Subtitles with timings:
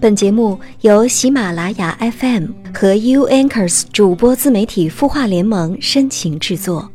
[0.00, 6.90] 本节目由喜马拉雅 FM 和 U Anchors 主播自媒体孵化联盟深情制作。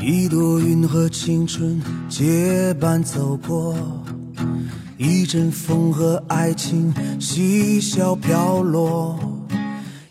[0.00, 3.76] 一朵云和青春结伴走过，
[4.96, 6.90] 一阵风和爱情
[7.20, 9.18] 嬉笑飘落，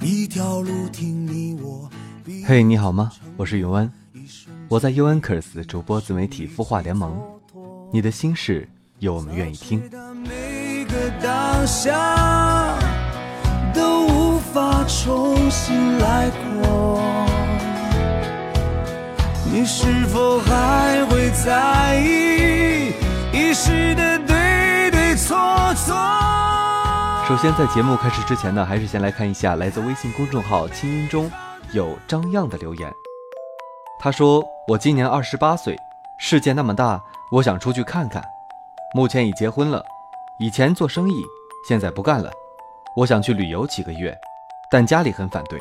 [0.00, 1.88] 一条路听你我。
[2.44, 3.12] 嘿，你好吗？
[3.36, 3.92] 我是永安，
[4.68, 7.16] 我在 U Anchors 主播自媒体孵化联盟。
[7.90, 8.68] 你的心事，
[8.98, 9.80] 有我们愿意听。
[10.22, 12.76] 每个当下
[13.72, 16.30] 都无法重新来
[16.62, 17.00] 过，
[19.50, 22.92] 你是否还会在意
[23.32, 25.34] 一时的对对错
[25.74, 25.96] 错？
[27.26, 31.30] 首先，在节目开始之前呢，还是先来看一下来自微信公众号“清音”中
[31.72, 32.92] 有张漾的留言。
[33.98, 35.74] 他说：“我今年二十八岁，
[36.20, 38.24] 世界那么大。”我想出去看看，
[38.94, 39.84] 目前已结婚了，
[40.38, 41.22] 以前做生意，
[41.68, 42.30] 现在不干了。
[42.96, 44.16] 我想去旅游几个月，
[44.70, 45.60] 但家里很反对，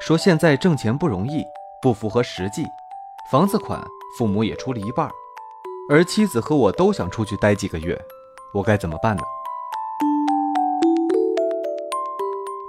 [0.00, 1.44] 说现在挣钱不容易，
[1.80, 2.66] 不符合实际。
[3.30, 3.80] 房子款
[4.18, 5.08] 父母也出了一半，
[5.88, 7.96] 而妻子和我都想出去待几个月，
[8.52, 9.22] 我该怎么办呢？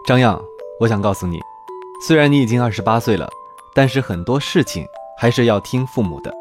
[0.06, 0.40] 张漾，
[0.80, 1.40] 我想告诉你，
[2.06, 3.28] 虽然你已经二十八岁了，
[3.74, 4.86] 但是很多事情
[5.18, 6.32] 还是要听父母的。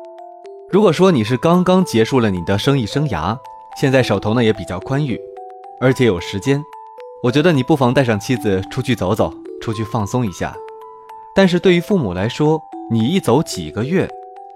[0.68, 3.38] 如果说你是刚刚结束了你的生意生涯，
[3.80, 5.16] 现在手头呢也比较宽裕，
[5.80, 6.60] 而且有时间，
[7.22, 10.56] 我觉得你不妨带上妻子出去走走，出去放松一下。
[11.36, 14.08] 但是对于父母来说，你一走几个月，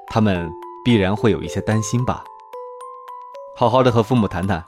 [0.08, 0.50] 他们
[0.84, 2.24] 必然会有一些担心吧。
[3.54, 4.64] 好好的和父母谈谈，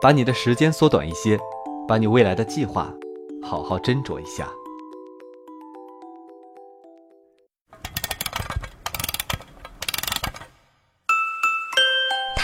[0.00, 1.36] 把你的时间缩短一些，
[1.88, 2.94] 把你未来的计划
[3.42, 4.48] 好好斟酌一下。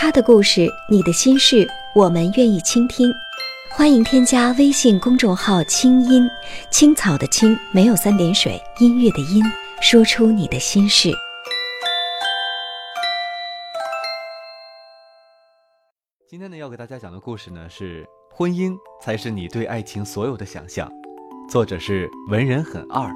[0.03, 1.65] 他的故事，你的心事，
[1.95, 3.09] 我们愿意倾听。
[3.71, 6.29] 欢迎添加微信公众号“清音
[6.73, 9.45] 青草”的青没有三点水，音乐的音，
[9.81, 11.13] 说出你的心事。
[16.29, 20.91] 今天呢，要给大家讲的故事呢是“婚姻才是你对爱情所有的想象”，
[21.49, 23.09] 作者是文人很二。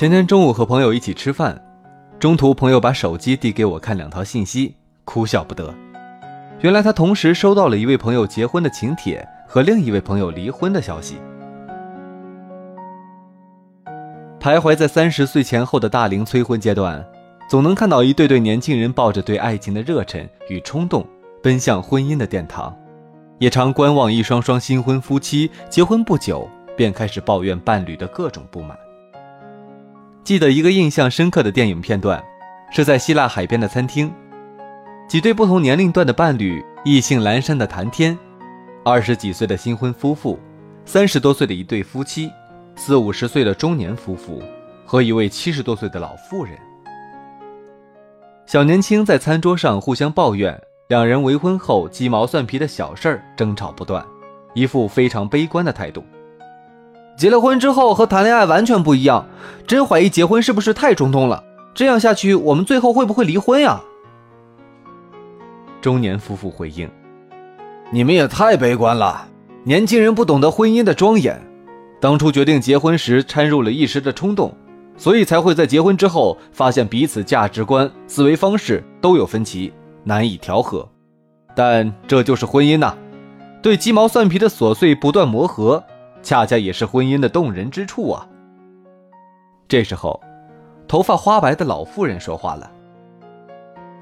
[0.00, 1.62] 前天中午和朋友一起吃饭，
[2.18, 4.74] 中途朋友把手机递给我看两条信息，
[5.04, 5.74] 哭笑不得。
[6.60, 11.18] 原来他同时收到了一位朋友结婚的请帖和另一位朋友离婚的消息。
[14.40, 17.06] 徘徊在三十岁前后的大龄催婚阶段，
[17.46, 21.06] 总能看到一对对年轻人抱着对爱情的热忱与冲动，
[21.42, 22.74] 奔向婚姻的殿堂，
[23.38, 28.74] 也常观望一双双新婚夫妻结婚不久便开始抱怨伴侣的各种不满。
[30.22, 32.22] 记得一个印象深刻的电影片段，
[32.70, 34.12] 是在希腊海边的餐厅，
[35.08, 38.16] 几对不同年龄段的伴侣意兴阑珊的谈天，
[38.84, 40.38] 二十几岁的新婚夫妇，
[40.84, 42.30] 三十多岁的一对夫妻，
[42.76, 44.42] 四五十岁的中年夫妇
[44.84, 46.56] 和一位七十多岁的老妇人。
[48.46, 54.04] 小年轻在餐桌上互相抱怨两人为婚后鸡毛蒜皮的小事儿争吵不断，
[54.54, 56.04] 一副非常悲观的态度。
[57.20, 59.26] 结了婚之后和谈恋爱完全不一样，
[59.66, 61.44] 真怀疑结婚是不是太冲动了？
[61.74, 63.78] 这样下去，我们最后会不会离婚呀？
[65.82, 66.88] 中年夫妇回应
[67.92, 69.28] ：“你们也太悲观了，
[69.64, 71.38] 年轻人不懂得婚姻的庄严，
[72.00, 74.54] 当初决定结婚时掺入了一时的冲动，
[74.96, 79.70] 所以才会在结婚之后发现彼此价值观、思维方式都有分歧，
[80.04, 80.88] 难以调和。
[81.54, 82.96] 但这就是婚姻呐，
[83.60, 85.84] 对鸡毛蒜皮的琐碎不断磨合。”
[86.22, 88.26] 恰恰也是婚姻的动人之处啊！
[89.66, 90.20] 这时候，
[90.86, 92.70] 头发花白的老妇人说话了：“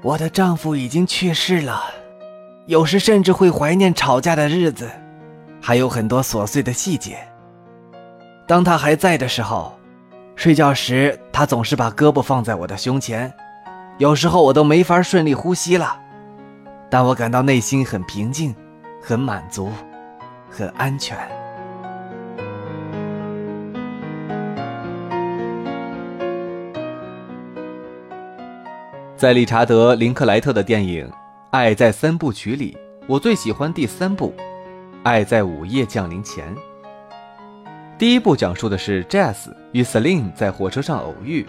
[0.03, 1.83] 我的丈夫已经去世了，
[2.65, 4.89] 有时甚至会怀念吵架的日子，
[5.61, 7.17] 还有很多琐碎的细节。
[8.47, 9.71] 当他还在的时候，
[10.35, 13.31] 睡觉时他总是把胳膊放在我的胸前，
[13.97, 15.99] 有时候我都没法顺利呼吸了，
[16.89, 18.55] 但我感到内心很平静、
[19.01, 19.69] 很满足、
[20.49, 21.17] 很安全。”
[29.19, 31.05] 在理查德·林克莱特的电影
[31.51, 34.33] 《爱在三部曲》里，我最喜欢第三部，
[35.03, 36.55] 《爱在午夜降临前》。
[37.97, 41.45] 第一部讲述的是 Jazz 与 Celine 在火车上偶遇，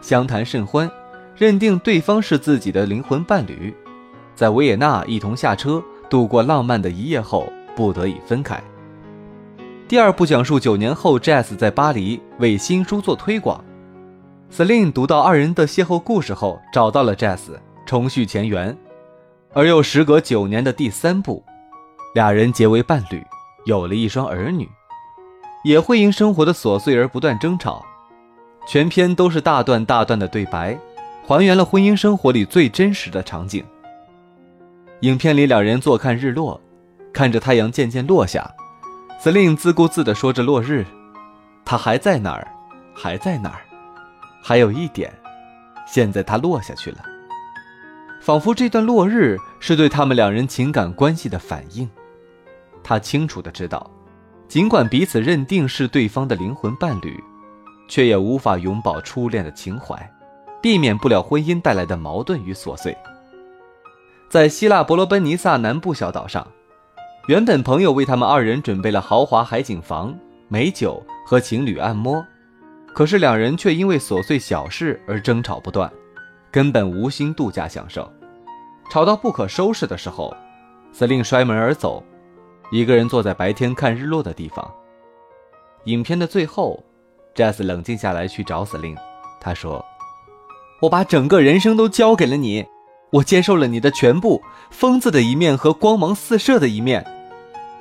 [0.00, 0.88] 相谈甚欢，
[1.34, 3.74] 认定对方是自己的灵魂伴侣，
[4.36, 8.62] 在维也纳一同下车度过浪漫的一夜后，不得已分开。
[9.88, 13.63] 第二部讲述九年后 Jazz 在巴黎为新书做推广。
[14.50, 18.76] Selin 读到二人的邂逅故事后，找到了 Jazz，重续前缘。
[19.52, 21.44] 而又时隔九年的第三部，
[22.14, 23.24] 俩人结为伴侣，
[23.64, 24.68] 有了一双儿女，
[25.64, 27.84] 也会因生活的琐碎而不断争吵。
[28.66, 30.78] 全篇都是大段大段的对白，
[31.26, 33.64] 还原了婚姻生活里最真实的场景。
[35.00, 36.60] 影片里两人坐看日落，
[37.12, 38.48] 看着太阳渐渐落下
[39.20, 40.86] ，Selin 自顾自地说着落日，
[41.64, 42.48] 他还在哪儿，
[42.94, 43.60] 还在哪儿，
[44.46, 45.10] 还有一点，
[45.86, 46.98] 现在他落下去了。
[48.20, 51.88] 仿佛这段落日是对他们两人情感关系的反应。
[52.82, 53.90] 他清楚的知道，
[54.46, 57.18] 尽管彼此认定是对方的灵魂伴侣，
[57.88, 59.96] 却也无法永葆初恋的情怀，
[60.60, 62.94] 避免不了婚姻带来的矛盾与琐碎。
[64.28, 66.46] 在希腊伯罗奔尼撒南部小岛上，
[67.28, 70.14] 原本朋友为他们二人准备了豪华海景房、
[70.48, 72.22] 美酒和情侣按摩，
[72.94, 75.90] 可是两人却因为琐碎小事而争吵不断。
[76.52, 78.08] 根本无心度假享受，
[78.88, 80.32] 吵到不可收拾的时候，
[80.92, 82.00] 司令摔门而走，
[82.70, 84.72] 一个人坐在白天看日落的地方。
[85.86, 86.80] 影片的最后
[87.34, 88.96] ，Jazz 冷静下来去找司令，
[89.40, 89.84] 他说
[90.80, 92.64] ：“我把整个人生都交给了你，
[93.10, 97.04] 我接受了你的全部，疯子的一面和光芒四射的一面，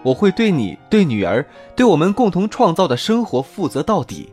[0.02, 1.46] 我会对你、对女儿、
[1.76, 4.33] 对我们共同创造的生活负责到底，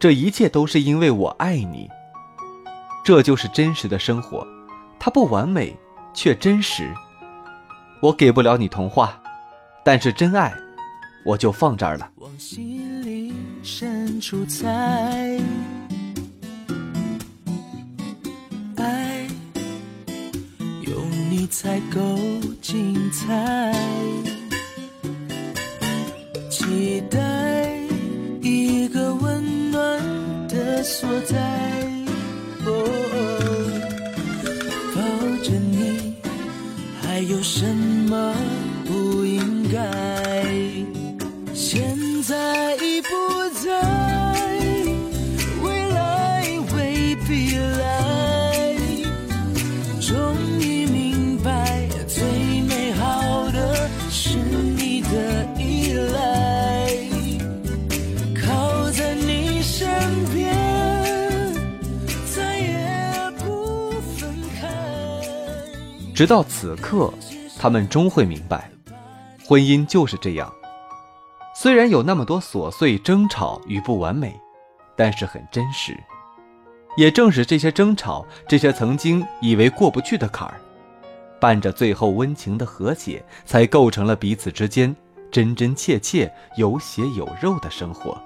[0.00, 1.88] 这一切都是因为我爱你。”
[3.04, 4.46] 这就是真实的生活，
[4.98, 5.76] 它不完美，
[6.14, 6.92] 却真实。
[8.00, 9.20] 我给不了你童话，
[9.84, 10.54] 但是真爱，
[11.24, 12.10] 我就放这儿了。
[12.16, 15.38] 往心里深处猜，
[18.76, 19.26] 爱
[20.82, 21.00] 有
[21.30, 22.00] 你才够
[22.62, 23.72] 精彩，
[26.50, 27.29] 期待
[30.82, 31.36] 所在。
[34.94, 35.00] 抱
[35.42, 36.14] 着你，
[37.00, 37.64] 还有什
[38.08, 38.34] 么
[66.20, 67.10] 直到此刻，
[67.58, 68.70] 他们终会明白，
[69.42, 70.52] 婚姻就是这样。
[71.54, 74.38] 虽然有那么多琐碎争吵与不完美，
[74.94, 75.98] 但是很真实。
[76.94, 80.60] 也正是这些争吵，这些曾经以为过不去的坎儿，
[81.40, 84.94] 伴着最后温情的和解，才构成了彼此之间
[85.32, 88.22] 真真切切、有血有肉的生活，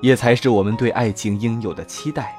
[0.00, 2.36] 也才是我们对爱情应有的期待。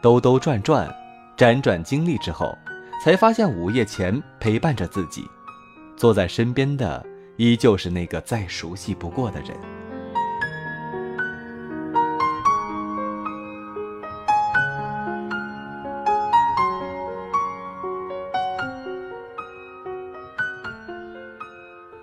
[0.00, 0.88] 兜兜转转，
[1.36, 2.56] 辗转经历之后。
[3.02, 5.28] 才发现午夜前陪伴着自己，
[5.96, 7.04] 坐在身边的
[7.36, 9.50] 依旧是那个再熟悉不过的人。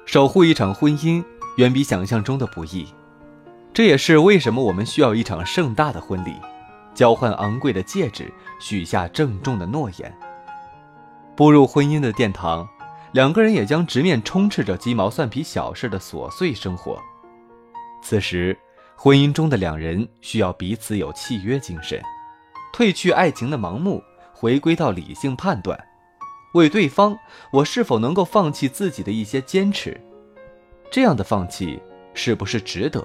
[0.05, 1.23] 守护一场婚姻，
[1.55, 2.85] 远比想象中的不易。
[3.73, 6.33] 这也是为什么我们需要一场盛大的婚礼，
[6.93, 10.13] 交换昂贵的戒指，许下郑重的诺言。
[11.35, 12.67] 步入婚姻的殿堂，
[13.13, 16.99] 两个人也将直面充斥着鸡毛蒜皮小事的琐碎生活。
[18.03, 18.57] 此时，
[18.95, 22.01] 婚姻中的两人需要彼此有契约精神，
[22.73, 25.79] 褪去爱情的盲目，回归到理性判断，
[26.53, 27.17] 为对方，
[27.51, 29.99] 我是否能够放弃自己的一些坚持？
[30.91, 31.81] 这样的放弃
[32.13, 33.01] 是不是值得？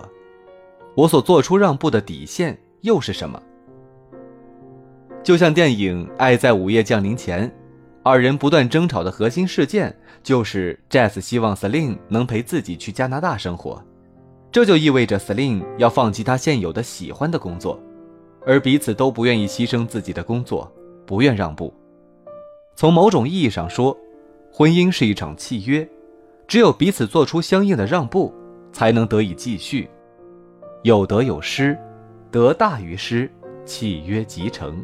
[0.96, 3.40] 我所做出让步的底线又是什么？
[5.22, 7.48] 就像电影《爱在午夜降临前》。
[8.08, 13.82] 二人不断争吵的核心事件就是 Jazz 希望 Selin 能陪自己去加拿大生活，
[14.52, 17.82] 这就意味着 Selin 要放弃他现有的喜欢的工作，
[18.46, 20.72] 而彼此都不愿意牺牲自己的工作，
[21.04, 21.74] 不愿让步。
[22.76, 23.98] 从某种意义上说，
[24.52, 25.88] 婚姻是一场契约，
[26.46, 28.32] 只有彼此做出相应的让步，
[28.70, 29.90] 才能得以继续。
[30.84, 31.76] 有得有失，
[32.30, 33.28] 得大于失，
[33.64, 34.80] 契约即成。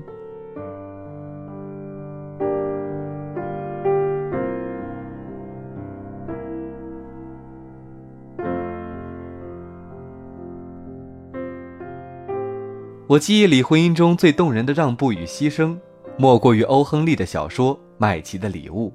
[13.09, 15.76] 我记忆里，婚姻中最动人的让步与牺牲，
[16.16, 18.90] 莫过于欧·亨利的小说《麦琪的礼物》。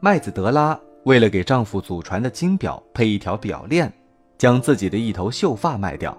[0.00, 3.90] 麦子德拉为了给丈夫祖传的金表配一条表链，
[4.36, 6.16] 将自己的一头秀发卖掉，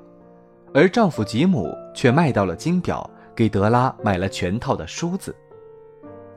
[0.73, 5.33] 而丈夫吉姆却卖掉了金表，给德拉买了全套的梳子。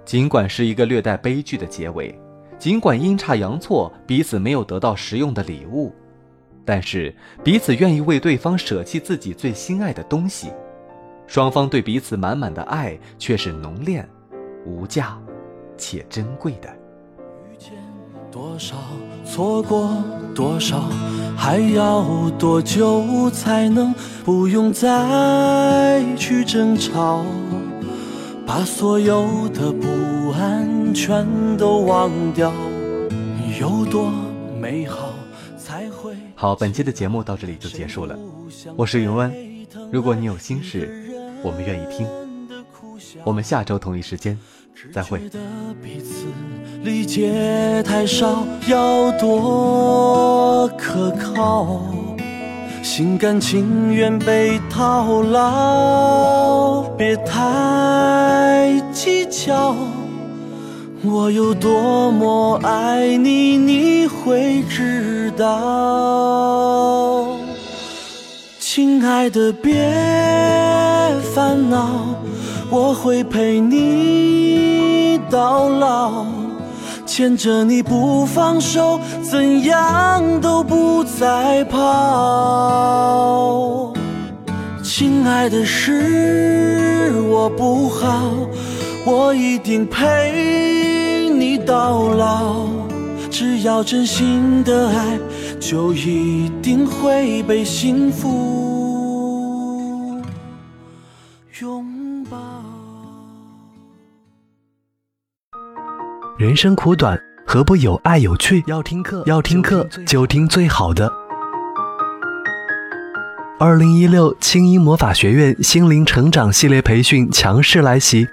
[0.04, 2.16] 尽管是一个略带悲剧的结尾，
[2.58, 5.92] 尽管阴差阳错彼此没有得到实用的礼物，
[6.64, 10.48] 但是彼此愿意为对方舍弃自己最心爱的东西，
[11.26, 14.06] 双方对彼此满满的爱却是浓烈、
[14.64, 15.18] 无价
[15.76, 16.68] 且珍贵的。
[17.50, 17.72] 遇见
[18.30, 18.76] 多少，
[19.24, 20.02] 错过
[20.34, 20.88] 多少，
[21.36, 23.94] 还要多久才能
[24.24, 27.24] 不用再去争吵？
[28.46, 32.52] 把所有的不安全都忘掉，
[33.60, 34.12] 有多。
[36.36, 38.18] 好，本期的节目到这里就结束了。
[38.76, 39.32] 我是云湾，
[39.90, 41.08] 如果你有心事，
[41.42, 42.06] 我们愿意听。
[43.22, 44.38] 我们下周同一时间
[44.92, 45.20] 再会。
[46.82, 51.80] 理解太少，要多可靠，
[52.82, 59.76] 心甘情愿被套牢，别太计较。
[61.06, 67.26] 我有多么爱你，你会知道。
[68.58, 69.74] 亲爱的，别
[71.34, 71.90] 烦恼，
[72.70, 76.24] 我会陪你到老，
[77.04, 81.82] 牵着你不放手，怎样都不再跑。
[84.82, 88.22] 亲爱的，是我不好，
[89.04, 90.83] 我一定陪
[91.44, 92.66] 你到老。
[93.30, 95.18] 只要真心的爱，
[95.60, 100.22] 就一定会被幸福
[101.60, 102.38] 拥抱。
[106.38, 108.64] 人生苦短，何不有爱有趣？
[108.66, 111.12] 要听课，要听课就听最好的。
[113.60, 118.26] 二零一六青音魔法学院心灵成长系列培训强势来袭。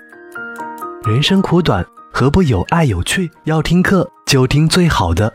[1.03, 3.31] 人生苦短，何不有爱有趣？
[3.45, 5.33] 要听课就听最好的。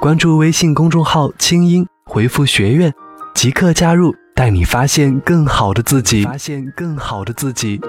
[0.00, 2.92] 关注微信公众号“清音”，回复“学院”，
[3.34, 6.24] 即刻加入，带你发现更好的自己。
[6.24, 7.80] 发现更好的自己。